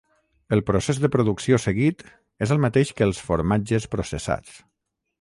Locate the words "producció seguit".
1.15-2.03